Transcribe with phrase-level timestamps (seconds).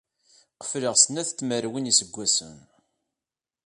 [0.61, 2.55] Qefleɣ snat n tmerwin n yiseggasen.